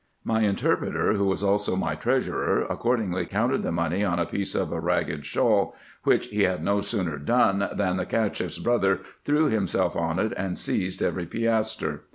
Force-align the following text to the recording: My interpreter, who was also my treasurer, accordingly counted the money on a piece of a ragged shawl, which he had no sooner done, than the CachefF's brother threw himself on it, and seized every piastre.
My 0.23 0.41
interpreter, 0.41 1.13
who 1.13 1.27
was 1.27 1.43
also 1.43 1.75
my 1.75 1.93
treasurer, 1.93 2.63
accordingly 2.67 3.27
counted 3.27 3.61
the 3.61 3.71
money 3.71 4.03
on 4.03 4.17
a 4.17 4.25
piece 4.25 4.55
of 4.55 4.71
a 4.71 4.79
ragged 4.79 5.27
shawl, 5.27 5.75
which 6.05 6.29
he 6.29 6.41
had 6.41 6.63
no 6.63 6.81
sooner 6.81 7.19
done, 7.19 7.69
than 7.71 7.97
the 7.97 8.07
CachefF's 8.07 8.57
brother 8.57 9.01
threw 9.23 9.45
himself 9.45 9.95
on 9.95 10.17
it, 10.17 10.33
and 10.35 10.57
seized 10.57 11.03
every 11.03 11.27
piastre. 11.27 11.99